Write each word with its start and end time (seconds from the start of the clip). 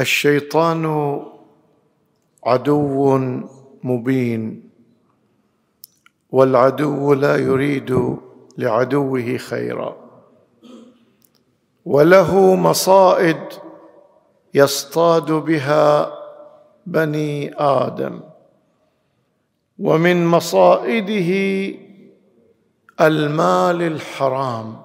الشيطان 0.00 0.84
عدو 2.44 3.18
مبين 3.82 4.70
والعدو 6.30 7.14
لا 7.14 7.36
يريد 7.36 8.16
لعدوه 8.58 9.36
خيرا. 9.36 9.96
وله 11.84 12.54
مصائد 12.54 13.40
يصطاد 14.54 15.32
بها 15.32 16.12
بني 16.86 17.54
آدم. 17.58 18.20
ومن 19.78 20.26
مصائده 20.26 21.30
المال 23.00 23.82
الحرام. 23.82 24.76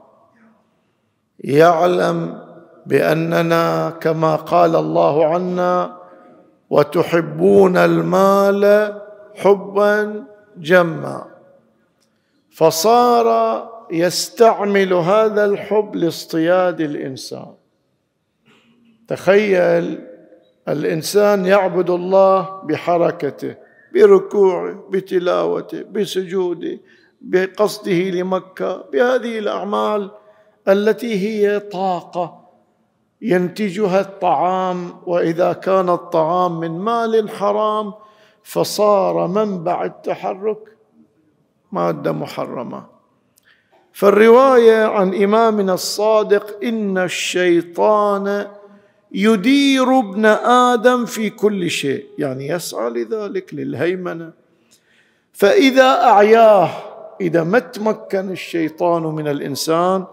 يعلم 1.40 2.43
بأننا 2.86 3.90
كما 3.90 4.36
قال 4.36 4.76
الله 4.76 5.26
عنا 5.26 5.98
وتحبون 6.70 7.78
المال 7.78 8.94
حبا 9.36 10.24
جما. 10.58 11.26
فصار 12.52 13.70
يستعمل 13.92 14.94
هذا 14.94 15.46
الحب 15.46 15.96
لاصطياد 15.96 16.82
الإنسان. 16.82 17.54
تخيل 19.08 20.00
الإنسان 20.68 21.46
يعبد 21.46 21.90
الله 21.90 22.62
بحركته 22.64 23.56
بركوعه 23.94 24.88
بتلاوته 24.90 25.82
بسجوده 25.82 26.80
بقصده 27.22 28.10
لمكة 28.10 28.84
بهذه 28.92 29.40
الأعمال 29.40 30.12
التي 30.68 31.20
هي 31.20 31.60
طاقة. 31.60 32.43
ينتجها 33.24 34.02
الطعام 34.02 34.94
وإذا 35.06 35.54
كان 35.54 35.90
الطعام 35.90 36.60
من 36.60 36.80
مال 36.80 37.30
حرام 37.30 37.94
فصار 38.44 39.28
منبع 39.28 39.86
التحرك 39.86 40.58
مادة 41.72 42.12
محرمة. 42.12 42.86
فالرواية 43.94 44.86
عن 44.86 45.24
إمامنا 45.24 45.74
الصادق 45.74 46.64
إن 46.64 46.98
الشيطان 46.98 48.48
يدير 49.12 50.00
ابن 50.00 50.26
آدم 50.26 51.06
في 51.06 51.30
كل 51.30 51.70
شيء. 51.70 52.06
يعني 52.18 52.48
يسعى 52.48 52.90
لذلك 52.90 53.54
للهيمنة. 53.54 54.32
فإذا 55.34 56.04
أعياه 56.04 56.70
إذا 57.22 57.44
ما 57.44 57.60
تمكن 57.60 58.32
الشيطان 58.32 59.04
من 59.04 59.28
الإنسان 59.28 60.06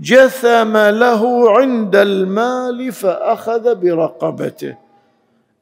جثم 0.00 0.76
له 0.76 1.50
عند 1.58 1.96
المال 1.96 2.92
فأخذ 2.92 3.74
برقبته. 3.74 4.76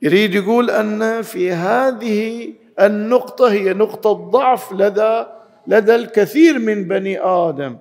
يريد 0.03 0.35
يقول 0.35 0.71
أن 0.71 1.23
في 1.23 1.53
هذه 1.53 2.53
النقطة 2.81 3.53
هي 3.53 3.75
نقطة 3.75 4.13
ضعف 4.13 4.73
لدى 4.73 5.25
لدى 5.67 5.95
الكثير 5.95 6.59
من 6.59 6.85
بني 6.85 7.21
آدم. 7.21 7.77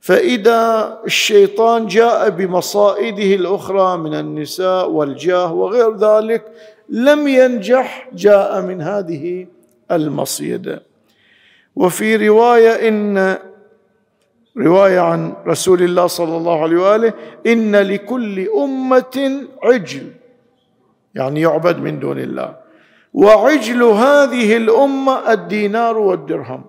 فإذا 0.00 0.98
الشيطان 1.06 1.86
جاء 1.86 2.30
بمصائده 2.30 3.34
الأخرى 3.34 3.98
من 3.98 4.14
النساء 4.14 4.90
والجاه 4.90 5.52
وغير 5.52 5.96
ذلك 5.96 6.44
لم 6.88 7.28
ينجح 7.28 8.08
جاء 8.12 8.60
من 8.60 8.82
هذه 8.82 9.46
المصيدة. 9.90 10.82
وفي 11.76 12.28
رواية 12.28 12.88
إن 12.88 13.38
رواية 14.58 15.00
عن 15.00 15.34
رسول 15.46 15.82
الله 15.82 16.06
صلى 16.06 16.36
الله 16.36 16.62
عليه 16.62 16.76
وآله 16.76 17.12
إن 17.46 17.76
لكل 17.76 18.48
أمة 18.48 19.46
عجل 19.62 20.12
يعني 21.14 21.40
يعبد 21.40 21.78
من 21.78 21.98
دون 21.98 22.18
الله. 22.18 22.56
وعجل 23.14 23.82
هذه 23.82 24.56
الأمة 24.56 25.32
الدينار 25.32 25.98
والدرهم. 25.98 26.64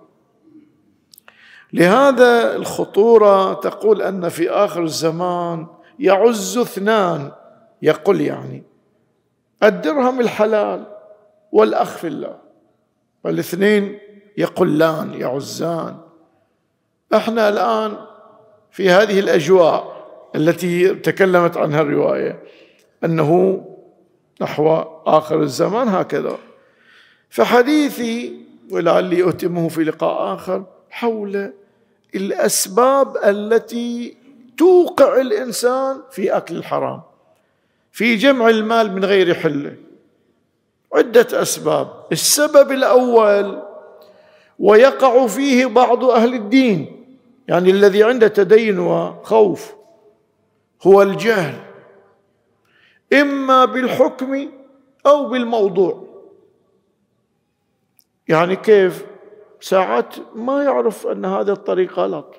لهذا 1.72 2.56
الخطورة 2.56 3.52
تقول 3.54 4.02
أن 4.02 4.28
في 4.28 4.50
آخر 4.50 4.82
الزمان 4.82 5.66
يعز 5.98 6.58
اثنان 6.58 7.32
يقول 7.82 8.20
يعني 8.20 8.62
الدرهم 9.62 10.20
الحلال 10.20 10.86
والأخ 11.52 11.96
في 11.96 12.06
الله. 12.06 12.36
والاثنين 13.24 13.98
يقلان 14.36 15.14
يعزان. 15.14 16.09
إحنا 17.14 17.48
الآن 17.48 17.96
في 18.70 18.90
هذه 18.90 19.20
الأجواء 19.20 20.06
التي 20.34 20.94
تكلمت 20.94 21.56
عنها 21.56 21.80
الرواية 21.80 22.42
أنه 23.04 23.64
نحو 24.40 24.76
آخر 25.06 25.42
الزمان 25.42 25.88
هكذا. 25.88 26.38
فحديثي 27.30 28.40
ولعلي 28.70 29.28
أتمه 29.28 29.68
في 29.68 29.84
لقاء 29.84 30.34
آخر 30.34 30.64
حول 30.90 31.52
الأسباب 32.14 33.16
التي 33.24 34.16
توقع 34.58 35.20
الإنسان 35.20 35.96
في 36.10 36.36
أكل 36.36 36.56
الحرام 36.56 37.00
في 37.92 38.16
جمع 38.16 38.48
المال 38.48 38.92
من 38.92 39.04
غير 39.04 39.34
حله 39.34 39.76
عدة 40.94 41.42
أسباب. 41.42 41.88
السبب 42.12 42.72
الأول 42.72 43.62
ويقع 44.58 45.26
فيه 45.26 45.66
بعض 45.66 46.04
أهل 46.04 46.34
الدين. 46.34 46.99
يعني 47.50 47.70
الذي 47.70 48.04
عنده 48.04 48.28
تدين 48.28 48.78
وخوف 48.78 49.74
هو 50.82 51.02
الجهل 51.02 51.54
إما 53.12 53.64
بالحكم 53.64 54.50
أو 55.06 55.28
بالموضوع. 55.28 56.04
يعني 58.28 58.56
كيف؟ 58.56 59.06
ساعات 59.60 60.14
ما 60.34 60.64
يعرف 60.64 61.06
أن 61.06 61.24
هذا 61.24 61.52
الطريق 61.52 61.98
غلط. 61.98 62.34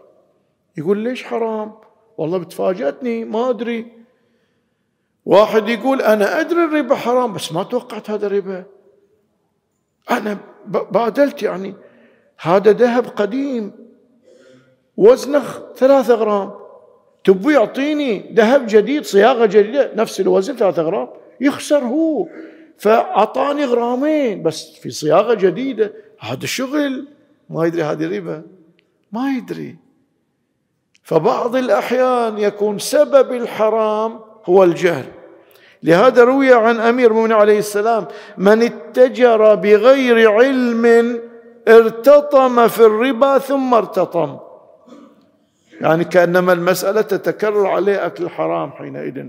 يقول 0.77 0.97
ليش 0.97 1.23
حرام؟ 1.23 1.73
والله 2.17 2.38
بتفاجأتني 2.38 3.25
ما 3.25 3.50
أدري. 3.50 3.91
واحد 5.25 5.69
يقول 5.69 6.01
أنا 6.01 6.39
أدري 6.39 6.63
الربا 6.63 6.95
حرام 6.95 7.33
بس 7.33 7.51
ما 7.51 7.63
توقعت 7.63 8.09
هذا 8.09 8.27
ربا 8.27 8.63
أنا 10.11 10.38
بادلت 10.67 11.44
يعني. 11.44 11.75
هذا 12.38 12.71
ذهب 12.71 13.05
قديم. 13.05 13.91
وزنه 14.97 15.44
ثلاثة 15.75 16.13
غرام. 16.13 16.52
تبو 17.24 17.50
يعطيني 17.50 18.34
ذهب 18.34 18.66
جديد 18.68 19.06
صياغة 19.06 19.46
جديدة 19.46 19.91
نفس 19.96 20.19
الوزن 20.19 20.56
ثلاثة 20.56 20.81
غرام. 20.81 21.07
يخسر 21.41 21.84
هو. 21.84 22.28
فأعطاني 22.78 23.66
غرامين 23.66 24.44
بس 24.44 24.80
في 24.81 24.90
صياغة 24.90 25.34
جديدة. 25.34 25.94
هذا 26.19 26.46
شغل. 26.46 27.07
ما 27.50 27.66
يدري 27.66 27.84
هذه 27.84 28.18
ربا. 28.18 28.44
ما 29.12 29.31
يدري. 29.38 29.75
فبعض 31.03 31.56
الأحيان 31.56 32.38
يكون 32.38 32.80
سبب 32.80 33.34
الحرام 33.34 34.19
هو 34.46 34.63
الجهل. 34.63 35.06
لهذا 35.84 36.24
روي 36.24 36.53
عن 36.53 36.80
أمير 36.80 37.12
المؤمنين 37.12 37.38
عليه 37.38 37.59
السلام 37.59 38.07
من 38.38 38.62
اتجر 38.62 39.56
بغير 39.56 40.31
علم 40.31 41.22
ارتطم 41.68 42.68
في 42.68 42.85
الربا 42.85 43.38
ثم 43.38 43.74
ارتطم. 43.74 44.38
يعني 45.81 46.03
كأنما 46.03 46.53
المسألة 46.53 47.02
تتكرر 47.02 47.68
عليه 47.68 48.06
أكل 48.06 48.24
الحرام 48.24 48.72
حينئذ. 48.72 49.28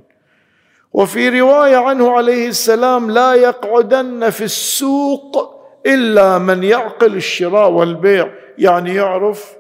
وفي 0.92 1.40
رواية 1.40 1.76
عنه 1.76 2.10
عليه 2.10 2.48
السلام 2.48 3.10
لا 3.10 3.34
يقعدن 3.34 4.30
في 4.30 4.44
السوق 4.44 5.60
إلا 5.86 6.38
من 6.38 6.62
يعقل 6.62 7.16
الشراء 7.16 7.70
والبيع. 7.70 8.32
يعني 8.58 8.94
يعرف 8.94 9.56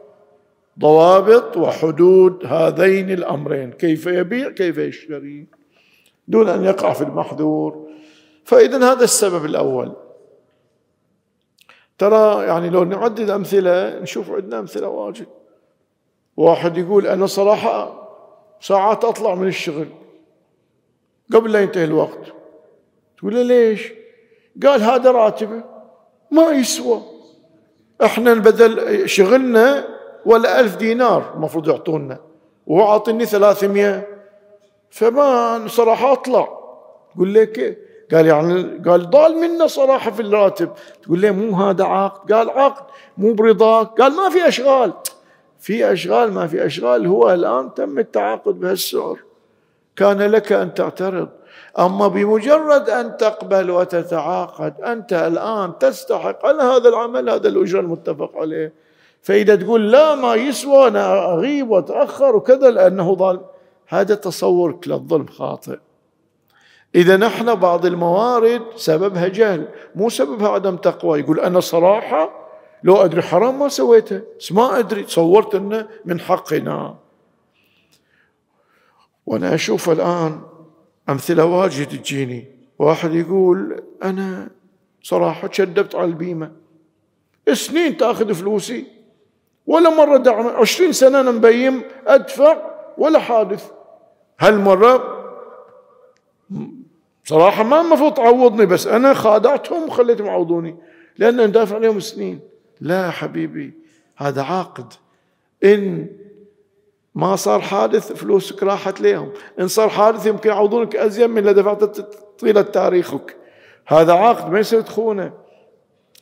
ضوابط 0.78 1.56
وحدود 1.56 2.46
هذين 2.46 3.10
الأمرين 3.10 3.72
كيف 3.72 4.06
يبيع 4.06 4.50
كيف 4.50 4.78
يشتري 4.78 5.46
دون 6.28 6.48
أن 6.48 6.64
يقع 6.64 6.92
في 6.92 7.04
المحذور. 7.04 7.88
فإذا 8.44 8.92
هذا 8.92 9.04
السبب 9.04 9.44
الأول. 9.44 9.92
ترى 11.98 12.44
يعني 12.44 12.70
لو 12.70 12.84
نعدد 12.84 13.30
أمثلة 13.30 13.98
نشوف 13.98 14.30
عندنا 14.30 14.58
أمثلة 14.58 14.88
واجد. 14.88 15.26
واحد 16.36 16.78
يقول 16.78 17.06
أنا 17.06 17.26
صراحة 17.26 18.02
ساعات 18.60 19.04
أطلع 19.04 19.34
من 19.34 19.48
الشغل 19.48 19.88
قبل 21.32 21.52
لا 21.52 21.60
ينتهي 21.60 21.84
الوقت. 21.84 22.32
تقول 23.18 23.34
له 23.34 23.42
ليش؟ 23.42 23.92
قال 24.62 24.82
هذا 24.82 25.10
راتبه 25.10 25.62
ما 26.30 26.50
يسوى. 26.50 27.02
إحنا 28.04 28.34
بدل 28.34 29.02
شغلنا 29.08 29.88
ولا 30.26 30.60
ألف 30.60 30.76
دينار 30.76 31.32
المفروض 31.34 31.68
يعطونا 31.68 32.20
وهو 32.66 32.88
عاطيني 32.88 33.26
ثلاثمية. 33.26 34.08
فما 34.90 35.64
صراحة 35.68 36.12
أطلع. 36.12 36.48
تقول 37.14 37.44
كيف 37.44 37.76
قال 38.12 38.26
يعني 38.26 38.62
قال 38.88 39.10
ضال 39.10 39.36
منا 39.36 39.66
صراحة 39.66 40.10
في 40.10 40.22
الراتب. 40.22 40.72
تقول 41.02 41.20
له 41.20 41.30
مو 41.30 41.56
هذا 41.56 41.84
عقد؟ 41.84 42.32
قال 42.32 42.50
عقد 42.50 42.84
مو 43.16 43.32
برضاك. 43.32 44.00
قال 44.00 44.16
ما 44.16 44.28
في 44.28 44.48
أشغال. 44.48 44.92
في 45.62 45.92
أشغال 45.92 46.32
ما 46.32 46.46
في 46.46 46.66
أشغال 46.66 47.06
هو 47.06 47.32
الآن 47.32 47.74
تم 47.74 47.98
التعاقد 47.98 48.60
بهالسعر. 48.60 49.18
كان 49.96 50.22
لك 50.22 50.52
أن 50.52 50.74
تعترض. 50.74 51.28
أما 51.78 52.08
بمجرد 52.08 52.90
أن 52.90 53.16
تقبل 53.16 53.70
وتتعاقد 53.70 54.80
أنت 54.80 55.12
الآن 55.12 55.78
تستحق 55.78 56.46
على 56.46 56.62
هذا 56.62 56.88
العمل 56.88 57.30
هذا 57.30 57.48
الأجرة 57.48 57.80
المتفق 57.80 58.36
عليه؟ 58.36 58.72
فإذا 59.22 59.54
تقول 59.56 59.92
لا 59.92 60.14
ما 60.14 60.34
يسوى 60.34 60.88
أنا 60.88 61.32
أغيب 61.32 61.70
وأتأخر 61.70 62.36
وكذا 62.36 62.70
لأنه 62.70 63.14
ظالم. 63.14 63.42
هذا 63.88 64.14
تصورك 64.14 64.88
للظلم 64.88 65.26
خاطئ. 65.26 65.78
إذا 66.94 67.16
نحن 67.16 67.54
بعض 67.54 67.86
الموارد 67.86 68.62
سببها 68.76 69.28
جهل 69.28 69.68
مو 69.94 70.08
سببها 70.08 70.48
عدم 70.48 70.76
تقوى. 70.76 71.20
يقول 71.20 71.40
أنا 71.40 71.60
صراحة 71.60 72.41
لو 72.84 72.96
أدري 72.96 73.22
حرام 73.22 73.58
ما 73.58 73.68
سويته 73.68 74.22
بس 74.38 74.52
ما 74.52 74.78
أدري 74.78 75.02
تصورت 75.02 75.54
أنه 75.54 75.88
من 76.04 76.20
حقنا. 76.20 76.96
وأنا 79.26 79.54
أشوف 79.54 79.90
الآن 79.90 80.40
أمثلة 81.08 81.44
واجد 81.44 81.88
تجيني. 81.88 82.46
واحد 82.78 83.14
يقول 83.14 83.82
أنا 84.04 84.50
صراحة 85.02 85.50
شدبت 85.52 85.94
على 85.94 86.04
البيمة. 86.04 86.52
سنين 87.52 87.96
تأخذ 87.96 88.34
فلوسي. 88.34 88.86
ولا 89.66 89.90
مرة 89.90 90.16
دعم 90.16 90.46
عشرين 90.46 90.92
سنة 90.92 91.20
أنا 91.20 91.30
مبيم 91.30 91.82
أدفع 92.06 92.56
ولا 92.98 93.18
حادث. 93.18 93.70
هالمرة 94.40 95.22
صراحة 97.24 97.62
ما 97.62 97.80
المفروض 97.80 98.14
تعوضني 98.14 98.66
بس 98.66 98.86
أنا 98.86 99.14
خادعتهم 99.14 99.82
وخليتهم 99.82 100.26
يعوضوني 100.26 100.76
لأن 101.18 101.52
دافع 101.52 101.76
عليهم 101.76 102.00
سنين. 102.00 102.51
لا 102.82 103.10
حبيبي 103.10 103.72
هذا 104.16 104.42
عاقد. 104.42 104.92
إن 105.64 106.06
ما 107.14 107.36
صار 107.36 107.60
حادث 107.60 108.12
فلوسك 108.12 108.62
راحت 108.62 109.00
لهم 109.00 109.32
إن 109.60 109.68
صار 109.68 109.88
حادث 109.88 110.26
يمكن 110.26 110.50
يعوضونك 110.50 110.96
أزين 110.96 111.30
من 111.30 111.38
اللي 111.38 111.54
دفعت 111.54 112.00
طيلة 112.40 112.62
تاريخك. 112.62 113.36
هذا 113.86 114.12
عقد 114.12 114.50
ما 114.52 114.58
يصير 114.58 114.80
تخونه. 114.80 115.32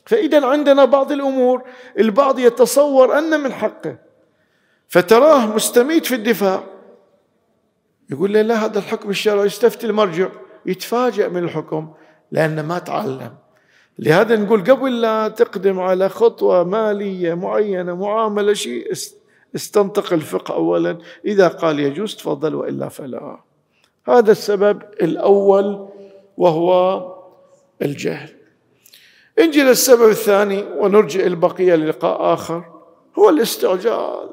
فإذا 0.05 0.45
عندنا 0.45 0.85
بعض 0.85 1.11
الأمور 1.11 1.63
البعض 1.99 2.39
يتصور 2.39 3.17
أن 3.17 3.39
من 3.39 3.53
حقه. 3.53 3.97
فتراه 4.87 5.45
مستميت 5.45 6.05
في 6.05 6.15
الدفاع. 6.15 6.63
يقول 8.09 8.31
لي 8.31 8.43
لا 8.43 8.65
هذا 8.65 8.79
الحكم 8.79 9.09
الشرعي 9.09 9.45
يستفتي 9.45 9.87
المرجع. 9.87 10.29
يتفاجأ 10.65 11.27
من 11.27 11.43
الحكم 11.43 11.93
لأنه 12.31 12.61
ما 12.61 12.79
تعلم. 12.79 13.35
لهذا 14.01 14.35
نقول 14.35 14.63
قبل 14.63 15.01
لا 15.01 15.27
تقدم 15.27 15.79
على 15.79 16.09
خطوة 16.09 16.63
مالية 16.63 17.33
معينة 17.33 17.95
معاملة 17.95 18.53
شيء 18.53 18.91
استنطق 19.55 20.13
الفقه 20.13 20.53
أولا. 20.53 20.97
إذا 21.25 21.47
قال 21.47 21.79
يجوز 21.79 22.15
تفضل 22.15 22.55
وإلا 22.55 22.89
فلا. 22.89 23.39
هذا 24.07 24.31
السبب 24.31 24.81
الأول 25.01 25.87
وهو 26.37 27.01
الجهل. 27.81 28.29
نجي 29.39 29.63
للسبب 29.63 30.09
الثاني 30.09 30.63
ونرجع 30.77 31.25
البقية 31.25 31.75
للقاء 31.75 32.33
آخر 32.33 32.63
هو 33.19 33.29
الاستعجال. 33.29 34.29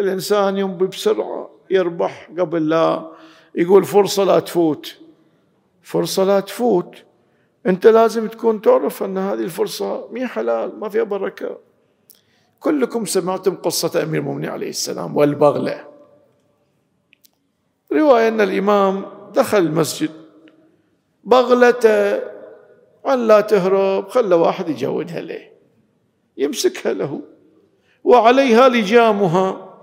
الإنسان 0.00 0.56
يمضي 0.56 0.86
بسرعة 0.86 1.50
يربح 1.70 2.30
قبل 2.38 2.68
لا 2.68 3.10
يقول 3.54 3.84
فرصة 3.84 4.24
لا 4.24 4.38
تفوت. 4.40 4.96
فرصة 5.82 6.24
لا 6.24 6.40
تفوت. 6.40 7.07
أنت 7.68 7.86
لازم 7.86 8.28
تكون 8.28 8.60
تعرف 8.60 9.02
أن 9.02 9.18
هذه 9.18 9.40
الفرصة 9.40 10.08
مي 10.10 10.26
حلال 10.26 10.80
ما 10.80 10.88
فيها 10.88 11.02
بركة. 11.02 11.58
كلكم 12.60 13.04
سمعتم 13.04 13.54
قصة 13.54 14.02
أمير 14.02 14.20
المؤمنين 14.20 14.50
عليه 14.50 14.68
السلام 14.68 15.16
والبغلة. 15.16 15.88
رواية 17.92 18.28
أن 18.28 18.40
الإمام 18.40 19.06
دخل 19.34 19.58
المسجد 19.58 20.10
بغلة 21.24 21.84
أن 23.06 23.26
لا 23.26 23.40
تهرب 23.40 24.08
خلى 24.08 24.34
واحد 24.34 24.68
يجودها 24.68 25.20
له 25.20 25.48
يمسكها 26.36 26.92
له 26.92 27.20
وعليها 28.04 28.68
لجامها. 28.68 29.74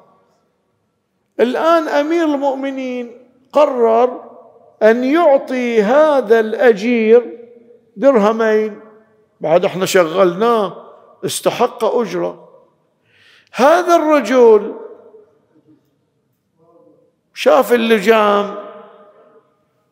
الآن 1.40 1.88
أمير 1.88 2.26
المؤمنين 2.26 3.30
قرر 3.54 4.22
أن 4.84 5.04
يعطي 5.04 5.82
هذا 5.82 6.40
الأجير 6.40 7.35
درهمين. 7.96 8.80
بعد 9.42 9.66
إحنا 9.66 9.86
شغلناه 9.86 10.78
استحق 11.26 11.86
أجرة. 11.86 12.50
هذا 13.54 13.96
الرجل 13.96 14.76
شاف 17.34 17.74
اللجام 17.74 18.56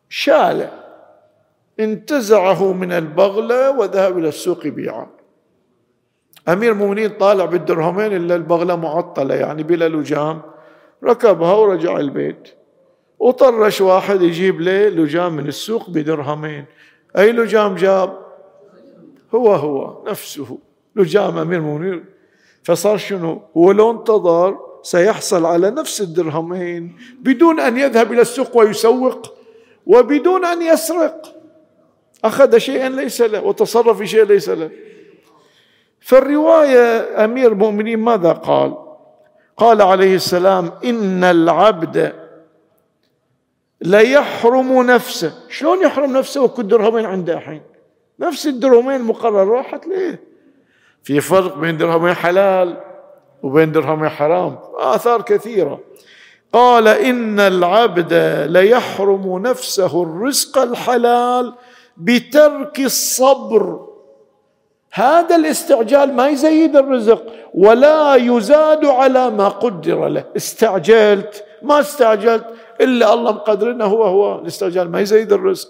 شاله 0.08 0.70
انتزعه 1.80 2.72
من 2.72 2.92
البغلة 2.92 3.70
وذهب 3.70 4.18
إلى 4.18 4.28
السوق 4.28 4.66
يبيعه. 4.66 5.10
أمير 6.48 6.72
المؤمنين 6.72 7.08
طالع 7.10 7.44
بالدرهمين 7.44 8.16
إلا 8.16 8.34
البغلة 8.34 8.76
معطلة 8.76 9.34
يعني 9.34 9.62
بلا 9.62 9.88
لجام. 9.88 10.42
ركبها 11.04 11.54
ورجع 11.54 11.96
البيت. 11.96 12.48
وطرش 13.18 13.80
واحد 13.80 14.22
يجيب 14.22 14.60
له 14.60 14.88
لجام 14.88 15.36
من 15.36 15.46
السوق 15.46 15.90
بدرهمين. 15.90 16.64
أي 17.18 17.32
لجام 17.32 17.74
جاب؟ 17.74 18.18
هو 19.34 19.54
هو 19.54 20.04
نفسه. 20.06 20.58
لجام 20.96 21.38
أمير 21.38 21.58
المؤمنين. 21.58 22.04
فصار 22.62 22.96
شنو؟ 22.96 23.42
هو 23.56 23.72
لو 23.72 23.90
انتظر 23.90 24.58
سيحصل 24.82 25.46
على 25.46 25.70
نفس 25.70 26.00
الدرهمين 26.00 26.96
بدون 27.20 27.60
أن 27.60 27.78
يذهب 27.78 28.12
إلى 28.12 28.20
السوق 28.20 28.56
ويسوق 28.56 29.34
وبدون 29.86 30.44
أن 30.44 30.62
يسرق. 30.62 31.34
أخذ 32.24 32.58
شيئا 32.58 32.88
ليس 32.88 33.20
له 33.20 33.44
وتصرف 33.44 33.98
في 33.98 34.06
شيء 34.06 34.24
ليس 34.24 34.48
له. 34.48 34.70
فالرواية 36.00 37.24
أمير 37.24 37.52
المؤمنين 37.52 37.98
ماذا 37.98 38.32
قال؟ 38.32 38.74
قال 39.56 39.82
عليه 39.82 40.14
السلام 40.14 40.70
إن 40.84 41.24
العبد 41.24 42.23
ليحرم 43.80 44.82
نفسه. 44.82 45.32
شلون 45.48 45.82
يحرم 45.82 46.16
نفسه 46.16 46.42
وكل 46.42 46.68
درهمين 46.68 47.04
عنده 47.04 47.34
الحين؟ 47.34 47.62
نفس 48.20 48.46
الدرهمين 48.46 48.96
المقرر 48.96 49.48
راحت 49.48 49.86
ليه؟ 49.86 50.20
في 51.02 51.20
فرق 51.20 51.58
بين 51.58 51.76
درهمين 51.76 52.14
حلال 52.14 52.80
وبين 53.42 53.72
درهمين 53.72 54.08
حرام 54.08 54.58
آثار 54.78 55.22
كثيرة. 55.22 55.80
قال 56.52 56.88
إن 56.88 57.40
العبد 57.40 58.14
ليحرم 58.48 59.38
نفسه 59.38 60.02
الرزق 60.02 60.58
الحلال 60.58 61.54
بترك 61.96 62.80
الصبر. 62.80 63.86
هذا 64.92 65.36
الاستعجال 65.36 66.12
ما 66.12 66.28
يزيد 66.28 66.76
الرزق 66.76 67.22
ولا 67.54 68.14
يزاد 68.14 68.84
على 68.86 69.30
ما 69.30 69.48
قدر 69.48 70.08
له. 70.08 70.24
استعجلت؟ 70.36 71.44
ما 71.62 71.80
استعجلت؟ 71.80 72.44
إلا 72.80 73.14
الله 73.14 73.32
مقدرنا 73.32 73.84
هو 73.84 74.04
هو 74.04 74.38
الاستعجال 74.38 74.90
ما 74.90 75.00
يزيد 75.00 75.32
الرزق. 75.32 75.68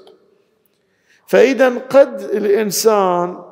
فإذا 1.26 1.68
قد 1.78 2.20
الإنسان 2.20 3.42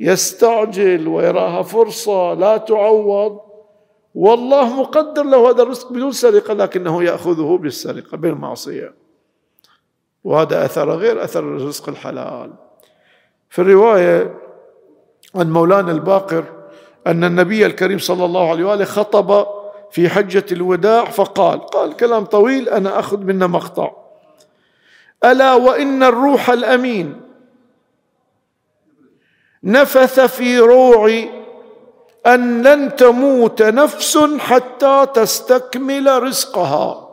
يستعجل 0.00 1.08
ويراها 1.08 1.62
فرصة 1.62 2.34
لا 2.34 2.56
تعوض 2.56 3.40
والله 4.14 4.80
مقدر 4.80 5.22
له 5.22 5.50
هذا 5.50 5.62
الرزق 5.62 5.92
بدون 5.92 6.12
سرقة 6.12 6.54
لكنه 6.54 7.02
يأخذه 7.02 7.58
بالسرقة 7.62 8.16
بالمعصية. 8.16 8.94
وهذا 10.24 10.64
أثر 10.64 10.90
غير 10.90 11.24
أثر 11.24 11.40
الرزق 11.40 11.88
الحلال. 11.88 12.52
في 13.50 13.58
الرواية 13.58 14.38
عن 15.34 15.50
مولانا 15.52 15.92
الباقر 15.92 16.44
أن 17.06 17.24
النبي 17.24 17.66
الكريم 17.66 17.98
صلى 17.98 18.24
الله 18.24 18.50
عليه 18.50 18.64
وآله 18.64 18.84
خطب 18.84 19.57
في 19.90 20.08
حجة 20.08 20.44
الوداع 20.52 21.04
فقال 21.04 21.60
قال 21.66 21.96
كلام 21.96 22.24
طويل 22.24 22.68
أنا 22.68 22.98
أخذ 22.98 23.18
منه 23.18 23.46
مقطع. 23.46 23.90
ألا 25.24 25.54
وإن 25.54 26.02
الروح 26.02 26.50
الأمين 26.50 27.20
نفث 29.64 30.20
في 30.20 30.58
روعي 30.58 31.30
أن 32.26 32.62
لن 32.62 32.96
تموت 32.96 33.62
نفس 33.62 34.18
حتى 34.38 35.06
تستكمل 35.14 36.22
رزقها. 36.22 37.08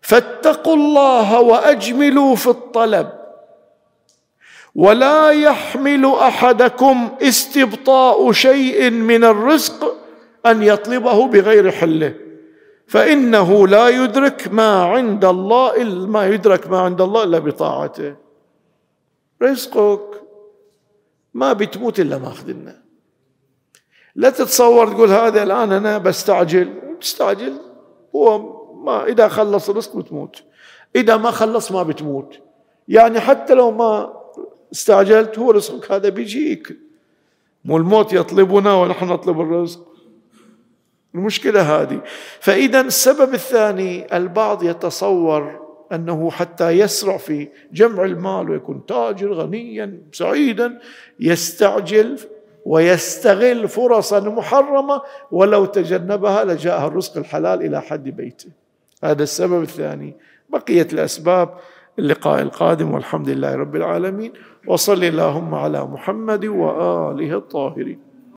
فاتقوا 0.00 0.74
الله 0.74 1.40
وأجملوا 1.40 2.36
في 2.36 2.46
الطلب. 2.46 3.22
ولا 4.74 5.30
يحمل 5.30 6.14
أحدكم 6.14 7.16
استبطاء 7.22 8.32
شيء 8.32 8.90
من 8.90 9.24
الرزق 9.24 10.01
أن 10.46 10.62
يطلبه 10.62 11.26
بغير 11.26 11.70
حله. 11.70 12.14
فإنه 12.86 13.68
لا 13.68 13.88
يدرك 13.88 14.48
ما 14.52 14.84
عند 14.84 15.24
الله 15.24 15.82
الا 15.82 16.06
ما 16.06 16.26
يدرك 16.26 16.70
ما 16.70 16.80
عند 16.80 17.00
الله 17.00 17.24
إلا 17.24 17.38
بطاعته. 17.38 18.14
رزقك 19.42 20.22
ما 21.34 21.52
بتموت 21.52 22.00
إلا 22.00 22.18
ماخذ 22.18 22.50
لنا 22.50 22.82
لا 24.14 24.30
تتصور 24.30 24.88
تقول 24.88 25.10
هذا 25.10 25.42
الآن 25.42 25.72
أنا 25.72 25.98
بستعجل. 25.98 26.68
تستعجل 27.00 27.52
هو 28.16 28.38
ما 28.82 29.04
إذا 29.04 29.28
خلص 29.28 29.70
الرزق 29.70 29.96
بتموت. 29.96 30.42
إذا 30.96 31.16
ما 31.16 31.30
خلص 31.30 31.72
ما 31.72 31.82
بتموت. 31.82 32.38
يعني 32.88 33.20
حتى 33.20 33.54
لو 33.54 33.70
ما 33.70 34.12
استعجلت 34.72 35.38
هو 35.38 35.50
رزقك 35.50 35.92
هذا 35.92 36.08
بيجيك. 36.08 36.76
مو 37.64 37.76
الموت 37.76 38.12
يطلبنا 38.12 38.74
ونحن 38.74 39.04
نطلب 39.04 39.40
الرزق. 39.40 39.91
المشكلة 41.14 41.60
هذه. 41.60 42.00
فإذا 42.40 42.80
السبب 42.80 43.34
الثاني 43.34 44.16
البعض 44.16 44.62
يتصور 44.62 45.62
أنه 45.92 46.30
حتى 46.30 46.70
يسرع 46.70 47.16
في 47.16 47.48
جمع 47.72 48.04
المال 48.04 48.50
ويكون 48.50 48.86
تاجر 48.86 49.32
غنيا 49.32 50.00
سعيدا 50.12 50.78
يستعجل 51.20 52.18
ويستغل 52.66 53.68
فرصا 53.68 54.20
محرمة 54.20 55.02
ولو 55.30 55.64
تجنبها 55.64 56.44
لجاءه 56.44 56.86
الرزق 56.86 57.16
الحلال 57.16 57.62
إلى 57.66 57.82
حد 57.82 58.08
بيته. 58.08 58.50
هذا 59.04 59.22
السبب 59.22 59.62
الثاني. 59.62 60.16
بقية 60.50 60.88
الأسباب. 60.92 61.54
اللقاء 61.98 62.42
القادم. 62.42 62.94
والحمد 62.94 63.28
لله 63.28 63.54
رب 63.54 63.76
العالمين. 63.76 64.32
وصل 64.66 65.04
اللهم 65.04 65.54
على 65.54 65.84
محمد 65.84 66.44
وآله 66.44 67.36
الطاهرين. 67.36 68.11